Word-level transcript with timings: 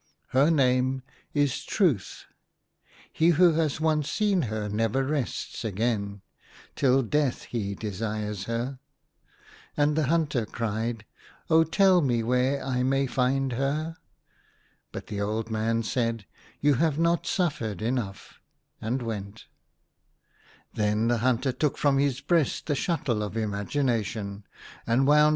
"Her 0.29 0.49
name 0.49 1.03
is 1.35 1.63
Truth. 1.63 2.25
He 3.13 3.29
who 3.37 3.51
has 3.53 3.79
once 3.79 4.09
seen 4.09 4.41
her 4.49 4.67
never 4.67 5.03
rests 5.03 5.63
again. 5.63 6.23
Till 6.75 7.03
death 7.03 7.43
he 7.43 7.75
desires 7.75 8.45
her." 8.45 8.79
And 9.77 9.95
the 9.95 10.07
hunter 10.07 10.47
cried 10.47 11.05
—"Oh, 11.51 11.63
tell 11.63 12.01
me 12.01 12.23
where 12.23 12.65
I 12.65 12.81
may 12.81 13.05
find 13.05 13.51
her." 13.53 13.95
But 14.91 15.05
the 15.05 15.45
man 15.51 15.83
said," 15.83 16.25
You 16.61 16.73
have 16.81 16.97
not 16.97 17.27
suffered 17.27 17.79
enough," 17.79 18.39
and 18.81 19.03
went 19.03 19.45
Then 20.73 21.09
the 21.09 21.19
hunter 21.19 21.51
took 21.51 21.77
from 21.77 21.99
his 21.99 22.21
breast 22.21 22.65
the 22.65 22.73
shuttle 22.73 23.21
of 23.21 23.37
Imagination, 23.37 24.45
and 24.87 25.01
wound 25.01 25.07
THE 25.07 25.13
HUNTER. 25.25 25.29